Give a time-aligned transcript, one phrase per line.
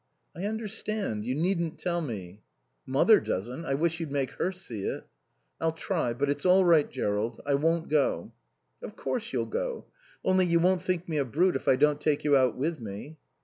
[0.35, 1.25] "I understand.
[1.27, 2.41] You needn't tell me."
[2.87, 3.65] "Mother doesn't.
[3.65, 5.05] I wish you'd make her see it."
[5.59, 6.11] "I'll try.
[6.11, 7.39] But it's all right, Jerrold.
[7.45, 8.33] I won't go."
[8.81, 9.85] "Of course you'll go.
[10.25, 13.17] Only you won't think me a brute if I don't take you out with me?"